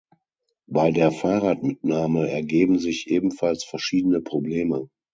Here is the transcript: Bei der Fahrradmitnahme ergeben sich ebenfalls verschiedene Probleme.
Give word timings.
Bei 0.65 0.89
der 0.89 1.11
Fahrradmitnahme 1.11 2.27
ergeben 2.27 2.79
sich 2.79 3.05
ebenfalls 3.07 3.63
verschiedene 3.63 4.19
Probleme. 4.21 4.89